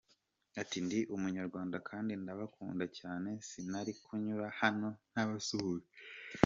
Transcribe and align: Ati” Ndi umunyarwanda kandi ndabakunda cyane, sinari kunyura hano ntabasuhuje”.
Ati” 0.61 0.77
Ndi 0.85 0.99
umunyarwanda 1.15 1.77
kandi 1.89 2.11
ndabakunda 2.21 2.85
cyane, 2.99 3.29
sinari 3.47 3.91
kunyura 4.03 4.45
hano 4.61 4.87
ntabasuhuje”. 5.11 5.89